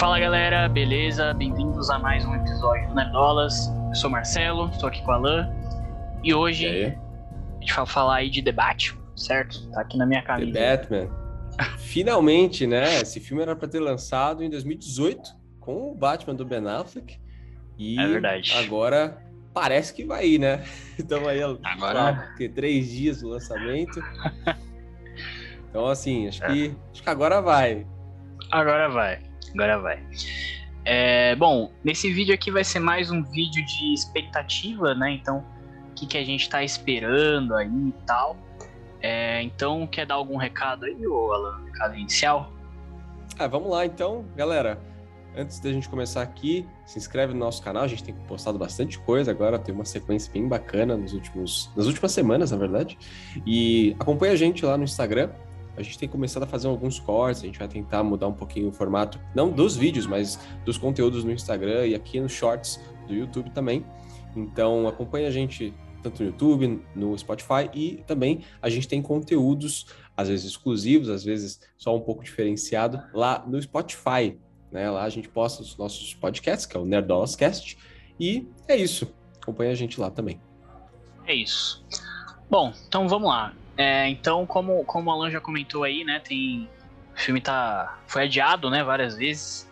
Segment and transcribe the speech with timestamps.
[0.00, 1.32] Fala galera, beleza?
[1.34, 3.68] Bem-vindos a mais um episódio do Nerdolas.
[3.88, 5.54] Eu sou Marcelo, estou aqui com o Alan.
[6.24, 9.70] E hoje E a gente vai falar aí de debate, certo?
[9.70, 10.58] Tá aqui na minha The camisa.
[10.58, 11.08] Batman.
[11.78, 13.00] Finalmente, né?
[13.00, 15.20] Esse filme era para ter lançado em 2018
[15.60, 17.18] com o Batman do Ben Affleck.
[17.78, 18.54] E É verdade.
[18.56, 19.18] agora
[19.52, 20.64] parece que vai ir, né?
[20.98, 24.00] Estamos aí Agora- lá, três dias do lançamento.
[25.70, 26.48] Então, assim, acho É.
[26.48, 27.86] que, acho que agora vai.
[28.50, 29.20] Agora vai,
[29.54, 30.02] agora vai.
[30.84, 35.12] É, bom, nesse vídeo aqui vai ser mais um vídeo de expectativa, né?
[35.12, 35.44] Então,
[35.90, 38.36] o que, que a gente tá esperando aí e tal.
[39.02, 41.64] É, então, quer dar algum recado aí, ô Alan?
[41.64, 42.52] Recado inicial?
[43.38, 44.78] Ah, vamos lá então, galera.
[45.36, 47.84] Antes da gente começar aqui, se inscreve no nosso canal.
[47.84, 51.86] A gente tem postado bastante coisa agora, tem uma sequência bem bacana nos últimos, nas
[51.86, 52.98] últimas semanas, na verdade.
[53.46, 55.30] E acompanha a gente lá no Instagram.
[55.80, 58.68] A gente tem começado a fazer alguns cortes, a gente vai tentar mudar um pouquinho
[58.68, 62.78] o formato, não dos vídeos, mas dos conteúdos no Instagram e aqui nos shorts
[63.08, 63.82] do YouTube também.
[64.36, 69.86] Então acompanha a gente tanto no YouTube, no Spotify e também a gente tem conteúdos
[70.14, 74.38] às vezes exclusivos, às vezes só um pouco diferenciado lá no Spotify,
[74.70, 74.90] né?
[74.90, 77.78] Lá a gente posta os nossos podcasts, que é o Nerdolascast,
[78.18, 79.10] e é isso.
[79.40, 80.38] Acompanha a gente lá também.
[81.26, 81.82] É isso.
[82.50, 83.54] Bom, então vamos lá.
[83.80, 86.20] É, então, como, como o Alan já comentou aí, né?
[86.22, 86.68] Tem.
[87.16, 87.98] O filme tá.
[88.06, 89.66] Foi adiado, né, várias vezes.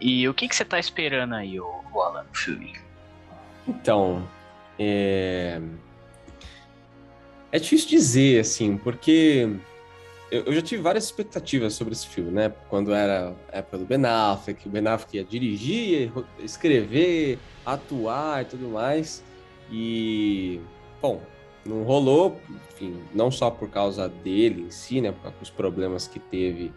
[0.00, 2.74] E o que, que você tá esperando aí, ô, ô Alan, no filme?
[3.66, 4.28] Então,
[4.78, 5.60] é...
[7.50, 9.56] é difícil dizer, assim, porque
[10.30, 12.52] eu, já tive várias expectativas sobre esse filme, né?
[12.68, 18.44] Quando era a época do Ben Affleck, o Ben Affleck ia dirigir, escrever, atuar e
[18.44, 19.20] tudo mais.
[19.68, 20.60] E,
[21.02, 21.20] bom,
[21.68, 22.38] não rolou,
[22.72, 25.12] enfim, não só por causa dele em si, né?
[25.22, 26.72] Causa dos problemas que teve,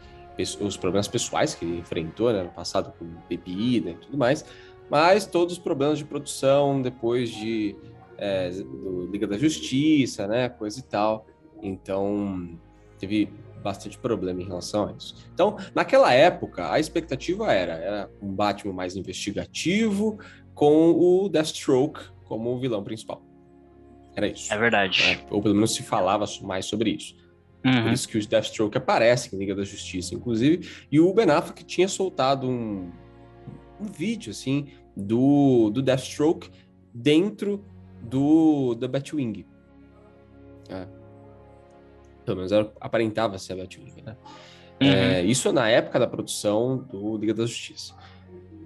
[0.59, 2.43] os problemas pessoais que ele enfrentou, né?
[2.43, 4.45] No passado com bebida e tudo mais,
[4.89, 7.75] mas todos os problemas de produção depois de
[8.17, 10.49] é, do Liga da Justiça, né?
[10.49, 11.25] Coisa e tal.
[11.61, 12.57] Então,
[12.97, 13.31] teve
[13.63, 15.15] bastante problema em relação a isso.
[15.33, 20.17] Então, naquela época, a expectativa era, era um Batman mais investigativo
[20.53, 23.28] com o Deathstroke como o vilão principal.
[24.19, 24.53] Era isso.
[24.53, 25.01] É verdade.
[25.01, 25.19] né?
[25.31, 27.15] Ou pelo menos se falava mais sobre isso.
[27.63, 27.91] Por Uhum.
[27.93, 30.69] isso que o Deathstroke aparece em Liga da Justiça, inclusive.
[30.91, 32.89] E o Ben Affleck tinha soltado um,
[33.81, 36.49] um vídeo, assim, do, do Deathstroke
[36.93, 37.63] dentro
[38.01, 39.45] do da Batwing.
[40.69, 40.87] É.
[42.25, 44.15] Pelo menos era- aparentava ser a Batwing, né?
[44.81, 44.87] Uhum.
[44.87, 47.93] É, isso na época da produção do Liga da Justiça.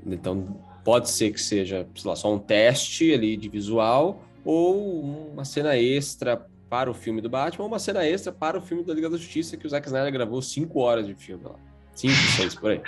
[0.05, 5.77] Então, pode ser que seja, lá, só um teste ali de visual ou uma cena
[5.77, 9.09] extra para o filme do Batman ou uma cena extra para o filme da Liga
[9.09, 11.55] da Justiça que o Zack Snyder gravou cinco horas de filme lá.
[11.93, 12.81] Cinco, seis, por aí.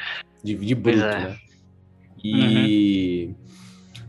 [0.44, 1.29] De, de bruto, é.
[1.29, 1.38] né?
[2.23, 3.29] E...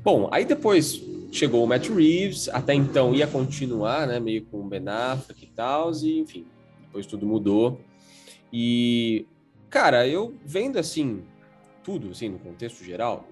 [0.03, 4.65] Bom, aí depois chegou o Matt Reeves, até então ia continuar, né, meio com o
[4.65, 6.47] Ben Affleck e tal, e enfim,
[6.81, 7.81] depois tudo mudou.
[8.53, 9.27] E,
[9.69, 11.23] cara, eu vendo assim,
[11.85, 13.29] tudo, assim, no contexto geral,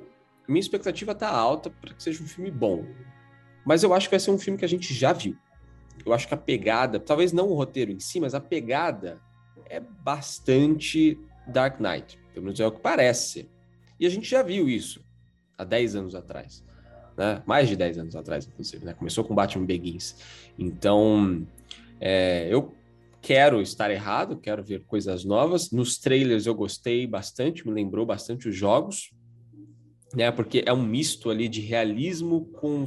[0.47, 2.85] minha expectativa tá alta para que seja um filme bom.
[3.65, 5.37] Mas eu acho que vai ser um filme que a gente já viu.
[6.05, 9.21] Eu acho que a pegada, talvez não o roteiro em si, mas a pegada
[9.67, 12.19] é bastante Dark Knight.
[12.33, 13.49] Pelo menos é o que parece.
[13.99, 15.05] E a gente já viu isso
[15.57, 16.65] há 10 anos atrás.
[17.17, 17.43] Né?
[17.47, 18.85] Mais de 10 anos atrás, inclusive.
[18.85, 18.93] Né?
[18.93, 20.17] Começou com Batman Begins.
[20.59, 21.47] Então,
[22.01, 22.75] é, eu
[23.23, 25.71] quero estar errado, quero ver coisas novas.
[25.71, 29.13] Nos trailers eu gostei bastante, me lembrou bastante os jogos,
[30.15, 30.31] né?
[30.31, 32.87] Porque é um misto ali de realismo com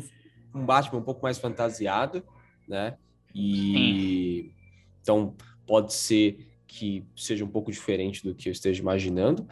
[0.53, 2.23] um Batman um pouco mais fantasiado,
[2.67, 2.97] né?
[3.33, 4.51] E
[5.01, 5.35] então
[5.65, 9.47] pode ser que seja um pouco diferente do que eu esteja imaginando,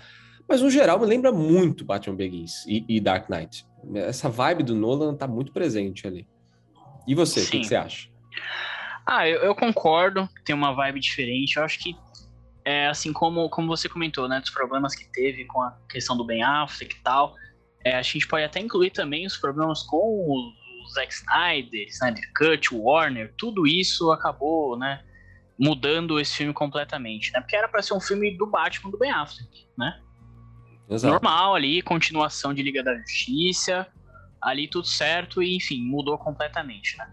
[0.47, 3.65] mas no geral me lembra muito Batman Begins e, e Dark Knight.
[3.95, 6.27] Essa vibe do Nolan tá muito presente ali.
[7.07, 7.61] E você, o que Sim.
[7.61, 8.09] que você acha?
[9.05, 11.57] Ah, eu, eu concordo, tem uma vibe diferente.
[11.57, 11.95] Eu acho que,
[12.63, 16.25] é, assim como, como você comentou, né, dos problemas que teve com a questão do
[16.25, 17.35] Ben Affleck e tal,
[17.83, 20.51] é, a gente pode até incluir também os problemas com o
[20.89, 25.03] Zack Snyder, Snyder Cut, Warner, tudo isso acabou, né,
[25.57, 29.11] mudando esse filme completamente, né, porque era para ser um filme do Batman do Ben
[29.11, 30.01] Affleck, né,
[30.89, 31.13] Exato.
[31.13, 33.87] normal ali, continuação de Liga da Justiça,
[34.41, 37.11] ali tudo certo e enfim, mudou completamente, né?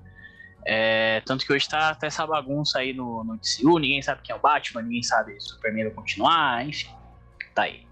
[0.64, 4.32] É, tanto que hoje tá até essa bagunça aí no, no DCU, ninguém sabe quem
[4.32, 6.90] é o Batman, ninguém sabe se o Superman vai continuar, enfim,
[7.54, 7.84] tá aí.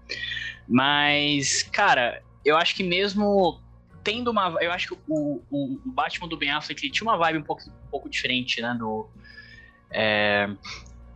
[0.67, 3.61] Mas, cara, eu acho que mesmo
[4.03, 4.57] tendo uma.
[4.61, 7.89] Eu acho que o, o, Batman do Ben Affleck tinha uma vibe um pouco, um
[7.89, 8.75] pouco diferente, né?
[8.77, 9.09] Do.
[9.89, 10.49] É,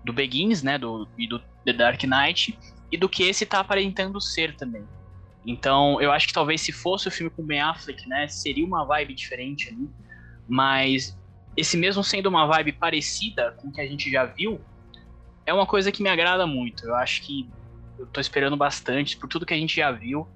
[0.03, 0.77] do Begins, né?
[0.77, 2.57] Do, e do The Dark Knight.
[2.91, 4.85] E do que esse tá aparentando ser também.
[5.45, 8.83] Então, eu acho que talvez se fosse o filme com Ben Affleck, né, seria uma
[8.83, 9.87] vibe diferente ali.
[10.47, 11.17] Mas
[11.55, 14.59] esse mesmo sendo uma vibe parecida com o que a gente já viu,
[15.45, 16.85] é uma coisa que me agrada muito.
[16.85, 17.47] Eu acho que
[17.97, 20.27] eu tô esperando bastante por tudo que a gente já viu.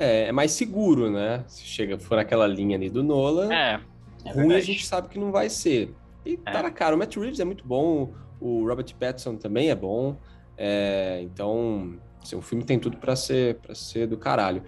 [0.00, 1.44] É, é mais seguro, né?
[1.46, 3.80] Se chega for naquela linha ali do Nolan, é,
[4.24, 5.94] é ruim a gente sabe que não vai ser.
[6.24, 6.50] E é.
[6.50, 10.16] tá na cara, o Matt Reeves é muito bom, o Robert Pattinson também é bom.
[10.56, 14.62] É, então, assim, o filme tem tudo para ser para ser do caralho.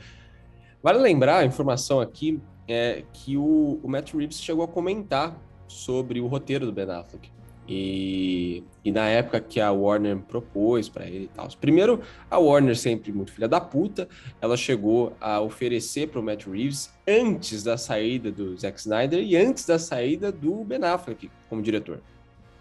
[0.82, 5.36] Vale lembrar a informação aqui é que o, o Matt Reeves chegou a comentar
[5.66, 7.30] sobre o roteiro do Ben Affleck.
[7.68, 11.48] E, e na época que a Warner propôs para ele e tal.
[11.60, 12.00] Primeiro,
[12.30, 14.08] a Warner, sempre muito filha da puta,
[14.40, 19.36] ela chegou a oferecer para o Matt Reeves antes da saída do Zack Snyder e
[19.36, 22.00] antes da saída do Ben Affleck como diretor.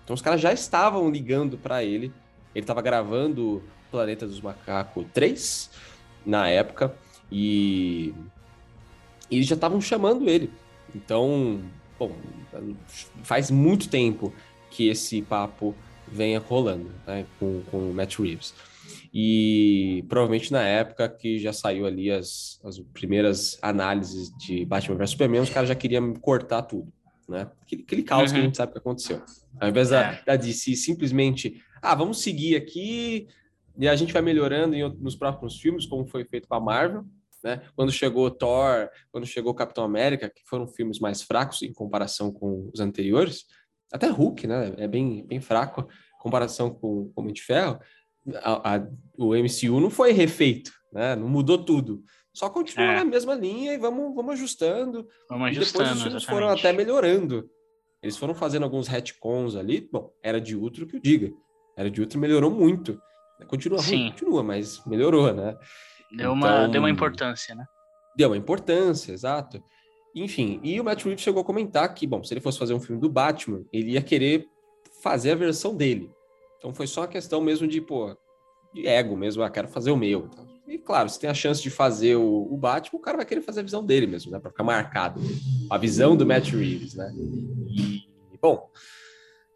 [0.03, 2.11] Então os caras já estavam ligando para ele.
[2.53, 5.69] Ele estava gravando Planeta dos Macacos 3
[6.25, 6.93] na época
[7.31, 8.13] e,
[9.29, 10.51] e eles já estavam chamando ele.
[10.93, 11.61] Então,
[11.97, 12.11] bom,
[13.23, 14.33] faz muito tempo
[14.71, 15.75] que esse papo
[16.07, 18.53] venha rolando né, com, com o Matt Reeves.
[19.13, 25.11] E provavelmente na época que já saiu ali as, as primeiras análises de Batman vs
[25.11, 26.91] Superman, os caras já queriam cortar tudo,
[27.27, 27.49] né?
[27.61, 28.27] Aquele, aquele caos uhum.
[28.29, 28.45] que a uhum.
[28.45, 29.21] gente sabe que aconteceu.
[29.59, 30.23] Ao invés da, é.
[30.25, 33.27] da DC simplesmente, ah, vamos seguir aqui
[33.77, 37.03] e a gente vai melhorando em, nos próximos filmes, como foi feito com a Marvel,
[37.43, 37.61] né?
[37.75, 42.69] Quando chegou Thor, quando chegou Capitão América, que foram filmes mais fracos em comparação com
[42.73, 43.45] os anteriores,
[43.91, 44.73] até Hulk, né?
[44.77, 47.79] É bem, bem fraco em comparação com, o de Ferro.
[48.43, 51.15] A, a, o MCU não foi refeito, né?
[51.15, 52.03] Não mudou tudo.
[52.33, 52.95] Só continua é.
[52.97, 55.07] na mesma linha e vamos, vamos ajustando.
[55.29, 55.83] Vamos ajustando.
[55.83, 57.49] E depois os filmes foram até melhorando.
[58.01, 59.87] Eles foram fazendo alguns retcons ali.
[59.91, 61.31] Bom, era de Ultron que eu diga.
[61.77, 62.99] Era de Ultron melhorou muito.
[63.47, 65.53] Continua ruim, continua, mas melhorou, né?
[66.11, 67.65] Deu, então, uma, deu uma importância, né?
[68.15, 69.63] Deu uma importância, exato.
[70.13, 72.79] Enfim, e o Matt Reeves chegou a comentar que, bom, se ele fosse fazer um
[72.79, 74.47] filme do Batman, ele ia querer
[75.01, 76.11] fazer a versão dele.
[76.57, 78.15] Então foi só uma questão mesmo de, pô,
[78.73, 80.29] de ego mesmo, ah, quero fazer o meu.
[80.67, 83.41] E claro, se tem a chance de fazer o, o Batman, o cara vai querer
[83.41, 84.39] fazer a visão dele mesmo, né?
[84.39, 85.19] Pra ficar marcado.
[85.69, 87.11] A visão do Matt Reeves, né?
[87.13, 88.03] E,
[88.41, 88.69] bom,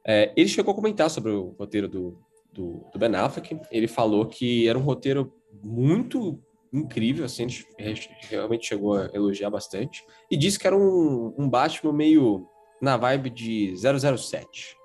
[0.05, 2.19] é, ele chegou a comentar sobre o roteiro do,
[2.51, 3.57] do, do Ben Affleck.
[3.71, 6.41] Ele falou que era um roteiro muito
[6.75, 10.06] incrível, assim, a gente realmente chegou a elogiar bastante.
[10.30, 12.48] E disse que era um, um Batman meio
[12.81, 14.77] na vibe de 007.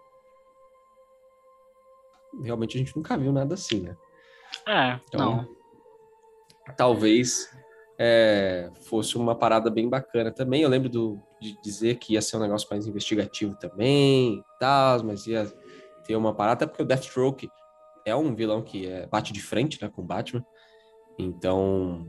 [2.42, 3.96] Realmente a gente nunca viu nada assim, né?
[4.66, 5.56] É, então, não.
[6.76, 7.50] Talvez
[7.98, 10.62] é, fosse uma parada bem bacana também.
[10.62, 15.26] Eu lembro do, de dizer que ia ser um negócio mais investigativo também, tal, mas
[15.26, 15.44] ia
[16.06, 17.50] ter uma parada, porque o Deathstroke
[18.06, 20.44] é um vilão que é, bate de frente né, com o Batman.
[21.20, 22.06] Então,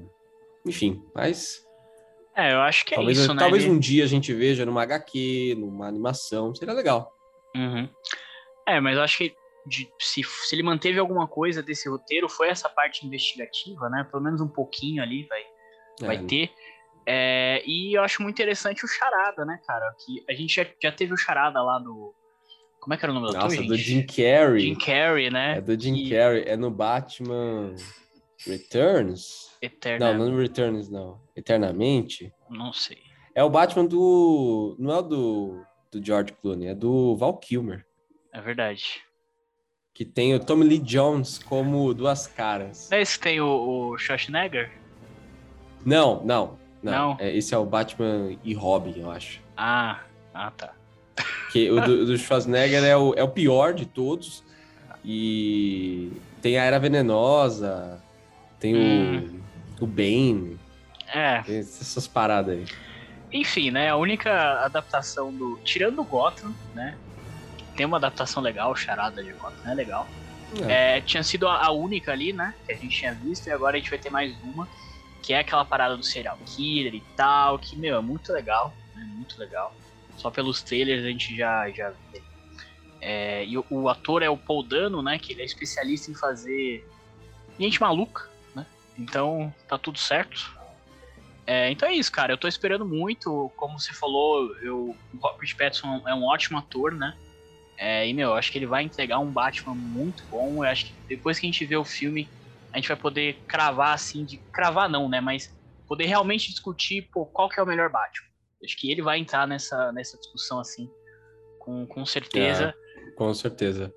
[0.65, 1.65] enfim, mas.
[2.35, 3.39] É, eu acho que é talvez, isso, né?
[3.39, 7.13] Talvez um dia a gente veja numa HQ, numa animação, seria legal.
[7.55, 7.89] Uhum.
[8.67, 9.35] É, mas eu acho que
[9.65, 14.07] de, se, se ele manteve alguma coisa desse roteiro, foi essa parte investigativa, né?
[14.09, 15.41] Pelo menos um pouquinho ali vai,
[16.01, 16.05] é.
[16.05, 16.51] vai ter.
[17.05, 19.93] É, e eu acho muito interessante o Charada, né, cara?
[20.05, 22.13] Que a gente já, já teve o Charada lá do.
[22.79, 24.61] Como é que era o nome do Nossa, ator, do Jim Carrey.
[24.61, 25.57] Jim Carrey, né?
[25.57, 26.09] É do Jim e...
[26.09, 27.75] Carrey, é no Batman.
[28.45, 29.51] Returns?
[29.61, 30.13] Eterna...
[30.13, 31.19] Não, não Returns, não.
[31.35, 32.33] Eternamente?
[32.49, 32.99] Não sei.
[33.33, 34.75] É o Batman do.
[34.79, 37.85] Não é o do, do George Clooney, é do Val Kilmer.
[38.33, 39.01] É verdade.
[39.93, 42.91] Que tem o Tommy Lee Jones como duas caras.
[42.91, 44.71] É esse que tem o, o Schwarzenegger?
[45.85, 46.59] Não, não.
[46.81, 46.91] Não.
[46.91, 47.17] não.
[47.19, 49.41] É, esse é o Batman e Robin, eu acho.
[49.55, 50.01] Ah,
[50.33, 50.73] ah tá.
[51.51, 54.43] Que o do, do Schwarzenegger é o, é o pior de todos.
[55.03, 58.01] E tem a Era Venenosa,
[58.61, 59.41] tem hum.
[59.79, 60.57] o, o Bane.
[61.07, 61.41] É.
[61.41, 62.65] Tem essas paradas aí.
[63.33, 63.89] Enfim, né?
[63.89, 65.59] A única adaptação do.
[65.63, 66.95] Tirando o Gotham, né?
[67.75, 69.73] Tem uma adaptação legal, charada de Gotham, né?
[69.73, 70.07] Legal.
[70.67, 70.97] É.
[70.97, 72.53] É, tinha sido a, única ali, né?
[72.65, 74.67] Que a gente tinha visto, e agora a gente vai ter mais uma.
[75.23, 77.57] Que é aquela parada do serial killer e tal.
[77.57, 78.73] Que, meu, é muito legal.
[78.95, 79.73] Né, muito legal.
[80.17, 82.21] Só pelos trailers a gente já, já vê.
[82.99, 85.17] É, e o, o, ator é o Paul Dano, né?
[85.17, 86.85] Que ele é especialista em fazer
[87.63, 88.29] gente maluca.
[89.01, 90.57] Então, tá tudo certo.
[91.45, 92.33] É, então é isso, cara.
[92.33, 93.51] Eu tô esperando muito.
[93.55, 97.17] Como você falou, eu, o Robert Pattinson é um ótimo ator, né?
[97.77, 100.63] É, e, meu, eu acho que ele vai entregar um Batman muito bom.
[100.63, 102.29] Eu acho que depois que a gente vê o filme,
[102.71, 104.37] a gente vai poder cravar, assim, de...
[104.53, 105.19] Cravar não, né?
[105.19, 105.51] Mas
[105.87, 108.27] poder realmente discutir, pô, qual que é o melhor Batman.
[108.61, 110.89] Eu acho que ele vai entrar nessa, nessa discussão, assim,
[111.59, 112.75] com, com certeza.
[112.95, 113.91] É, com certeza.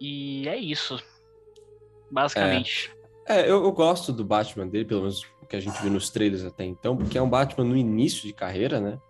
[0.00, 1.02] E é isso.
[2.10, 2.94] Basicamente.
[3.28, 6.10] É, eu, eu, gosto do Batman dele, pelo menos o que a gente viu nos
[6.10, 9.00] trailers até então, porque é um Batman no início de carreira, né?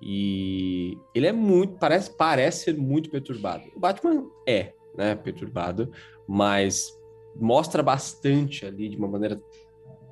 [0.00, 3.64] E ele é muito, parece, parece ser muito perturbado.
[3.74, 5.90] O Batman é, né, perturbado,
[6.28, 6.96] mas
[7.34, 9.40] mostra bastante ali de uma maneira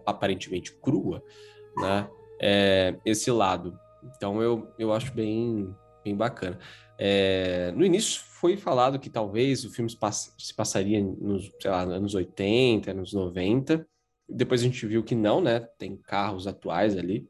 [0.05, 1.23] aparentemente crua,
[1.77, 2.09] né?
[2.41, 3.79] É, esse lado.
[4.17, 6.59] Então eu, eu acho bem, bem bacana.
[6.99, 11.83] É, no início foi falado que talvez o filme se, pass se passaria nos, lá,
[11.83, 13.87] anos 80, anos 90.
[14.29, 15.61] Depois a gente viu que não, né?
[15.79, 17.29] Tem carros atuais ali.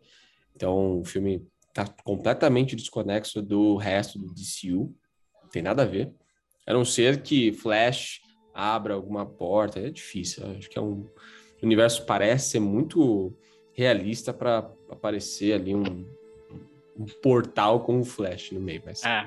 [0.54, 4.94] Então o filme tá completamente desconexo do resto do DCU.
[5.42, 6.12] Não tem nada a ver.
[6.66, 8.21] A não ser que Flash
[8.52, 9.80] abra alguma porta.
[9.80, 10.47] É difícil.
[10.56, 11.09] Acho que é um
[11.64, 13.35] o universo parece ser muito
[13.73, 16.06] realista para aparecer ali um,
[16.94, 18.83] um, portal com o Flash no meio.
[18.85, 19.26] Mas, é.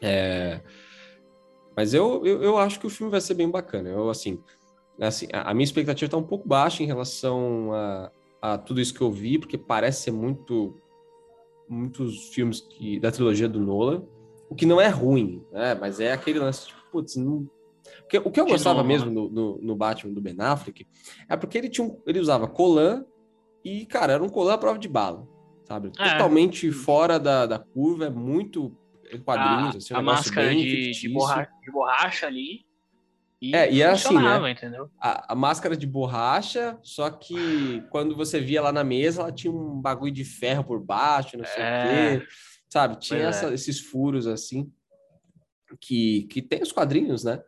[0.00, 0.60] É
[1.78, 3.88] mas eu, eu, eu, acho que o filme vai ser bem bacana.
[3.88, 4.42] Eu, assim,
[5.00, 8.10] assim a, a minha expectativa está um pouco baixa em relação a,
[8.42, 10.74] a tudo isso que eu vi, porque parece ser muito
[11.68, 14.02] muitos filmes que, da trilogia do Nolan,
[14.50, 15.76] o que não é ruim, né?
[15.76, 17.48] Mas é aquele lance, tipo, putz, não,
[18.00, 19.12] porque, o que eu de gostava novo, mesmo né?
[19.12, 20.86] no, no, no, Batman do Ben Affleck
[21.28, 23.04] é porque ele, tinha um, ele usava colan
[23.64, 25.28] e, cara, era um colan à prova de bala,
[25.64, 25.92] sabe?
[25.98, 26.12] É.
[26.12, 28.76] Totalmente fora da, da curva, é muito
[29.24, 32.66] quadrinhos, a, assim, um a máscara de, de, borracha, de borracha ali.
[33.40, 34.50] E é, e é assim, né?
[34.50, 34.90] Entendeu?
[35.00, 39.52] A, a, máscara de borracha, só que quando você via lá na mesa, ela tinha
[39.52, 42.16] um bagulho de ferro por baixo, não sei é.
[42.16, 42.26] o quê.
[42.68, 42.98] Sabe?
[42.98, 43.54] Tinha essa, é.
[43.54, 44.70] esses furos assim,
[45.80, 47.40] que, que tem os quadrinhos, né?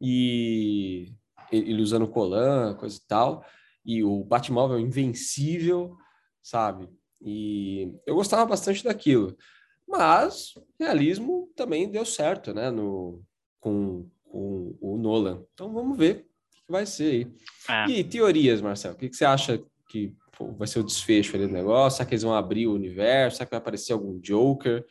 [0.00, 1.14] e
[1.50, 3.44] ele usando colan, coisa e tal,
[3.84, 5.96] e o Batmóvel invencível,
[6.42, 6.88] sabe?
[7.22, 9.36] E eu gostava bastante daquilo.
[9.86, 12.70] Mas realismo também deu certo, né?
[12.70, 13.22] No,
[13.60, 15.44] com, com o Nolan.
[15.52, 17.26] Então vamos ver o que vai ser aí.
[17.68, 17.90] É.
[17.90, 18.94] E teorias, Marcelo?
[18.94, 21.96] O que, que você acha que pô, vai ser o desfecho ali do negócio?
[21.96, 23.36] Será que eles vão abrir o universo?
[23.36, 24.84] Será que vai aparecer algum Joker?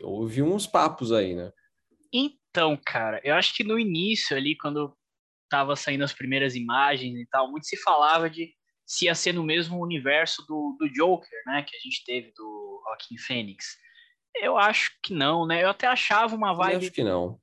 [0.00, 1.52] Eu ouvi uns papos aí, né?
[2.12, 4.96] Então, cara, eu acho que no início ali, quando
[5.48, 8.52] tava saindo as primeiras imagens e tal, muito se falava de
[8.86, 12.82] se ia ser no mesmo universo do, do Joker, né, que a gente teve do
[12.86, 13.76] Joaquin Phoenix.
[14.36, 15.62] Eu acho que não, né?
[15.62, 16.92] Eu até achava uma vibe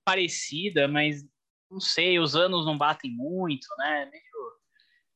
[0.03, 1.25] parecida, mas
[1.69, 4.09] não sei, os anos não batem muito, né?
[4.11, 4.23] Meio,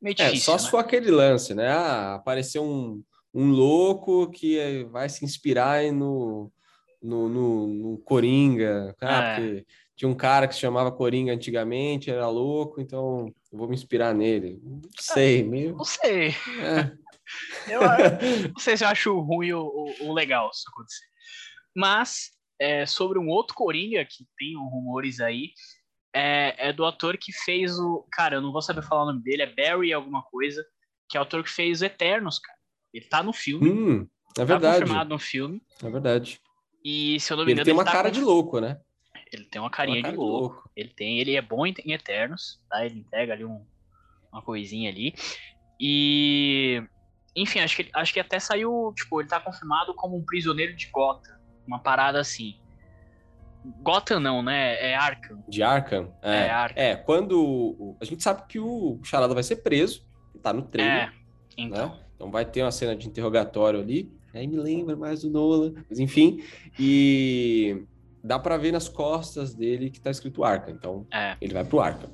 [0.01, 0.37] meio difícil.
[0.37, 0.59] É, só né?
[0.59, 1.69] se for aquele lance, né?
[1.69, 3.01] Ah, apareceu um,
[3.33, 6.51] um louco que vai se inspirar no,
[7.01, 9.35] no, no, no Coringa, ah, é.
[9.35, 13.75] porque tinha um cara que se chamava Coringa antigamente, era louco, então eu vou me
[13.75, 14.59] inspirar nele.
[14.63, 15.75] Não sei, meio.
[15.75, 16.29] Não sei.
[16.29, 16.91] É.
[17.67, 17.81] eu,
[18.53, 21.08] não sei se eu acho ruim ou, ou legal isso acontecer.
[21.79, 25.53] Mas, é, sobre um outro Coringa que tem rumores aí,
[26.13, 28.05] é, é, do ator que fez o.
[28.11, 30.65] Cara, eu não vou saber falar o nome dele, é Barry alguma coisa,
[31.07, 32.59] que é o ator que fez Eternos, cara.
[32.93, 33.69] Ele tá no filme.
[33.69, 34.07] Hum,
[34.37, 34.79] é verdade.
[34.79, 35.61] Tá confirmado no filme.
[35.81, 36.41] É verdade.
[36.83, 37.61] E se eu não me engano.
[37.61, 38.15] Ele tem uma ele tá cara com...
[38.15, 38.81] de louco, né?
[39.31, 40.47] Ele tem uma carinha uma cara de, louco.
[40.47, 40.71] de, louco.
[40.75, 42.85] Ele tem, ele é bom em, em Eternos, tá?
[42.85, 43.65] Ele entrega ali um,
[44.33, 45.13] uma coisinha ali.
[45.79, 46.83] E
[47.33, 50.87] enfim, acho que acho que até saiu, tipo, ele tá confirmado como um prisioneiro de
[50.87, 51.38] Gotham,
[51.69, 52.55] uma parada assim.
[53.81, 54.75] Gotham não, né?
[54.91, 55.43] É Arkham.
[55.47, 56.11] De Arkham?
[56.21, 56.81] É, é, Arkham.
[56.81, 60.07] é quando a gente sabe que o Charada vai ser preso,
[60.41, 61.09] tá no trailer.
[61.09, 61.11] É,
[61.57, 61.89] então.
[61.89, 61.99] Né?
[62.15, 64.11] Então vai ter uma cena de interrogatório ali.
[64.33, 66.43] Aí me lembra mais do Nolan, mas enfim.
[66.77, 67.85] E
[68.23, 70.71] dá para ver nas costas dele que tá escrito Arca.
[70.71, 71.35] Então, é.
[71.39, 72.09] ele vai pro Arca.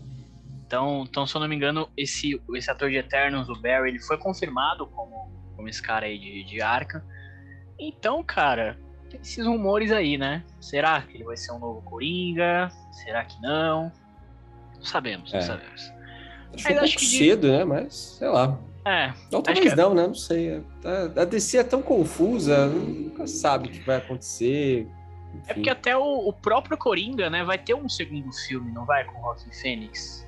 [0.66, 4.00] Então, então, se eu não me engano, esse, esse ator de Eternos, o Barry, ele
[4.00, 7.06] foi confirmado como, como esse cara aí de, de Arca.
[7.80, 10.44] Então, cara, tem esses rumores aí, né?
[10.60, 12.70] Será que ele vai ser um novo Coringa?
[12.92, 13.92] Será que não?
[14.76, 15.42] Não sabemos, não é.
[15.42, 15.94] sabemos.
[16.54, 17.64] Acho um pouco cedo, né?
[17.66, 18.58] Mas, sei lá.
[18.86, 19.14] É.
[19.32, 19.76] Ou talvez que...
[19.76, 20.08] não, né?
[20.08, 20.64] Não sei.
[21.16, 24.88] A DC é tão confusa, nunca sabe o que vai acontecer.
[25.48, 29.04] É porque até o, o, próprio Coringa, né, vai ter um segundo filme, não vai,
[29.04, 30.26] com o Joaquin Phoenix?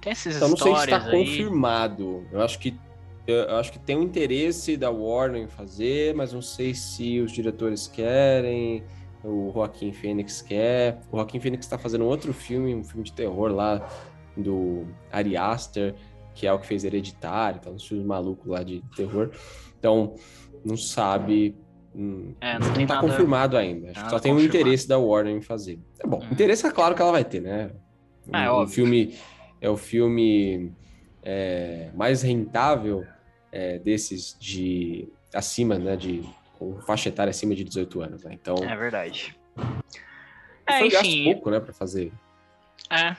[0.00, 2.26] Tem essas então, histórias não sei se está confirmado.
[2.32, 2.78] Eu acho que
[3.32, 7.30] eu acho que tem um interesse da Warner em fazer, mas não sei se os
[7.30, 8.82] diretores querem,
[9.22, 11.00] o Joaquim Phoenix quer.
[11.12, 13.86] O Joaquim Phoenix está fazendo outro filme, um filme de terror lá
[14.36, 15.94] do Ari Aster,
[16.34, 19.30] que é o que fez Hereditário, tá uns filmes malucos lá de terror.
[19.78, 20.14] Então,
[20.64, 21.54] não sabe
[21.94, 23.08] Hum, é, não, não tá nada...
[23.08, 23.90] confirmado ainda.
[23.90, 25.80] Acho que só tem o interesse da Warner em fazer.
[25.98, 26.28] É bom, hum.
[26.30, 27.70] interesse é claro que ela vai ter, né?
[28.32, 29.14] Ah, é, um, um filme
[29.60, 30.70] é o filme
[31.22, 33.04] é, mais rentável
[33.50, 35.96] é, desses de acima, né?
[35.96, 36.22] De
[36.58, 38.32] com faixa etária acima de 18 anos, né?
[38.34, 38.56] Então.
[38.56, 39.36] É verdade.
[40.66, 41.24] É, enfim.
[41.32, 42.12] pouco, né, para fazer.
[42.90, 43.16] É,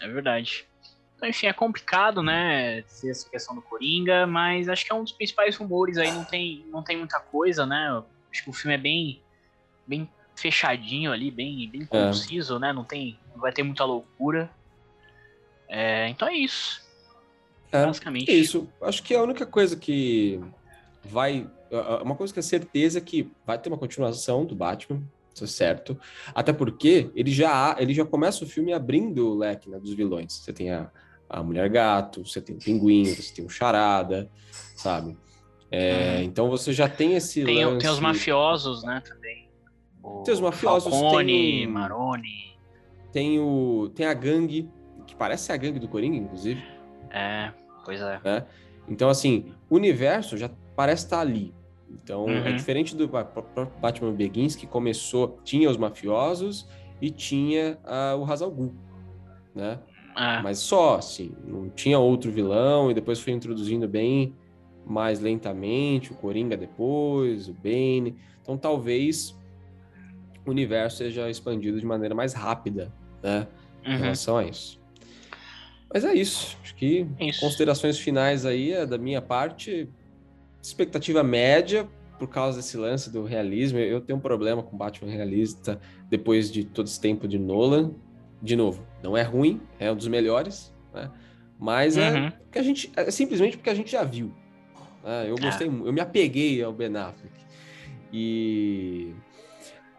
[0.00, 0.66] é verdade.
[1.16, 5.12] Então, enfim, é complicado, né, essa questão do Coringa, mas acho que é um dos
[5.12, 8.02] principais rumores aí, não tem, não tem muita coisa, né?
[8.30, 9.22] Acho que o filme é bem,
[9.86, 11.86] bem fechadinho ali, bem, bem é.
[11.86, 12.58] conciso, é.
[12.58, 12.72] né?
[12.72, 14.50] Não tem, não vai ter muita loucura.
[15.68, 16.85] É, então é isso.
[17.72, 18.30] É, basicamente.
[18.30, 18.68] É isso.
[18.82, 20.40] Acho que a única coisa que
[21.04, 21.48] vai,
[22.02, 25.02] uma coisa que é certeza é que vai ter uma continuação do Batman,
[25.34, 25.98] isso é certo.
[26.34, 30.32] Até porque ele já, ele já começa o filme abrindo o leque né, dos vilões.
[30.32, 30.90] Você tem a,
[31.28, 34.30] a Mulher Gato, você tem o Pinguim, você tem o Charada,
[34.76, 35.16] sabe?
[35.70, 36.22] É, hum.
[36.22, 37.80] Então você já tem esse tem, lance...
[37.80, 39.50] Tem os mafiosos, né, também.
[40.02, 41.66] O tem os mafiosos, Falcone, tem.
[41.66, 42.56] Maroni.
[43.12, 44.70] Tem, o, tem a gangue,
[45.06, 46.62] que parece a gangue do Coringa, inclusive.
[47.10, 47.52] É,
[47.84, 48.20] pois é.
[48.24, 48.44] é.
[48.88, 51.54] Então, assim, o universo já parece estar ali.
[51.90, 52.46] Então, é uhum.
[52.46, 53.08] é diferente do
[53.80, 56.68] Batman Begins, que começou, tinha os mafiosos
[57.00, 58.74] e tinha uh, o Hazal Ghul,
[59.54, 59.78] né?
[60.16, 60.40] É.
[60.40, 64.34] Mas só, assim, não tinha outro vilão e depois foi introduzindo bem
[64.86, 68.16] mais lentamente, o Coringa depois, o Bane.
[68.40, 69.36] Então talvez
[70.46, 73.46] o universo seja expandido de maneira mais rápida, né?
[73.84, 73.92] Uhum.
[73.92, 74.80] Em relação a isso.
[75.96, 76.58] Mas é isso.
[76.62, 77.40] Acho que isso.
[77.40, 79.88] considerações finais aí é da minha parte.
[80.62, 81.88] Expectativa média
[82.18, 83.78] por causa desse lance do realismo.
[83.78, 87.94] Eu tenho um problema com Batman realista depois de todo esse tempo de Nolan
[88.42, 91.10] de novo, não é ruim, é um dos melhores, né?
[91.58, 92.26] Mas é uhum.
[92.26, 94.30] é que a gente é simplesmente porque a gente já viu.
[95.02, 95.30] Né?
[95.30, 97.32] Eu gostei, eu me apeguei ao Ben Affleck.
[98.12, 99.14] E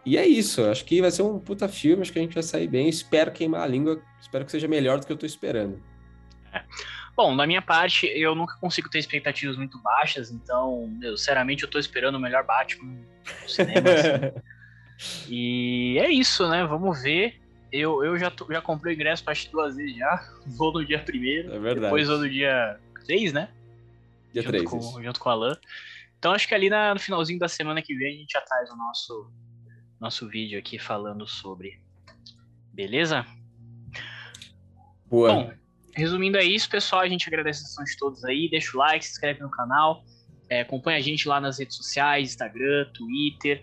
[0.04, 2.42] e é isso, acho que vai ser um puta filme, acho que a gente vai
[2.42, 2.88] sair bem.
[2.88, 5.82] Espero queimar a língua, espero que seja melhor do que eu tô esperando.
[6.52, 6.62] É.
[7.16, 11.70] Bom, da minha parte, eu nunca consigo ter expectativas muito baixas, então, meu, sinceramente, eu
[11.70, 12.94] tô esperando o melhor Batman
[13.42, 13.90] no cinema.
[13.90, 14.40] assim.
[15.28, 16.64] E é isso, né?
[16.64, 17.40] Vamos ver.
[17.70, 20.28] Eu, eu já, já comprei o ingresso pra assistir duas vezes já.
[20.46, 21.52] Vou no dia primeiro.
[21.52, 21.80] É verdade.
[21.82, 23.48] Depois vou no dia 3, né?
[24.32, 24.70] Dia junto 3.
[24.70, 25.56] Com, junto com o Alan.
[26.18, 28.70] Então acho que ali na, no finalzinho da semana que vem a gente já traz
[28.70, 29.30] o nosso,
[30.00, 31.80] nosso vídeo aqui falando sobre.
[32.72, 33.26] Beleza?
[35.06, 35.32] Boa.
[35.32, 35.52] Bom,
[35.94, 37.02] resumindo é isso, pessoal.
[37.02, 38.48] A gente agradece a atenção de todos aí.
[38.50, 40.04] Deixa o like, se inscreve no canal.
[40.48, 43.62] É, acompanha a gente lá nas redes sociais, Instagram, Twitter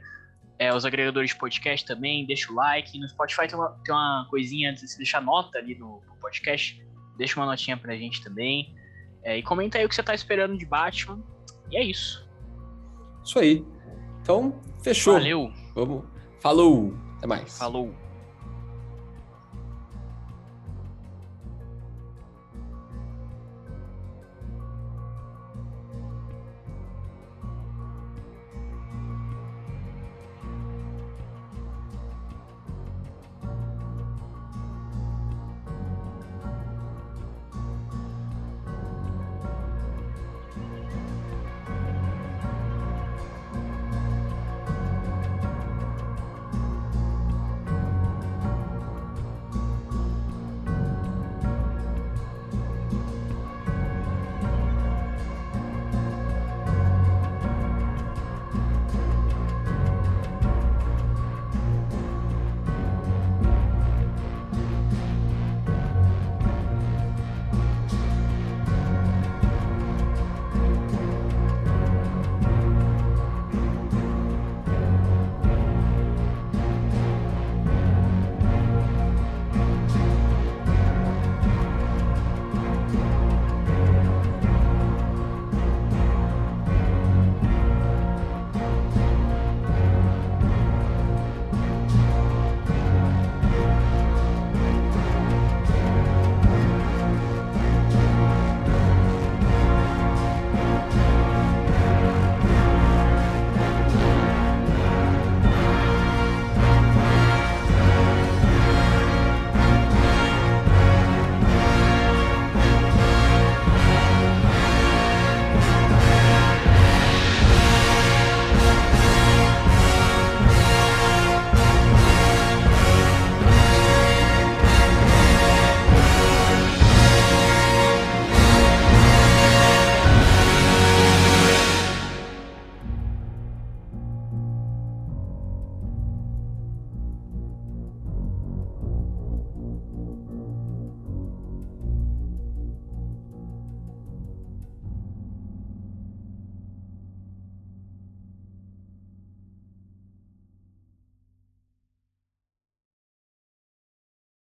[0.58, 2.98] é, os agregadores de podcast também, deixa o like.
[2.98, 6.15] No Spotify tem uma, tem uma coisinha antes de você deixar nota ali no, no,
[6.19, 6.82] podcast.
[7.17, 8.74] Deixa uma notinha pra gente também.
[9.24, 11.21] É, e comenta aí o que você tá esperando de Batman.
[11.71, 12.26] E é isso.
[13.24, 13.65] Isso aí.
[14.21, 15.13] Então, fechou.
[15.13, 15.52] Valeu.
[15.74, 16.14] Vamos.
[16.39, 16.93] Falou.
[17.17, 17.58] Até mais.
[17.58, 17.91] Falou.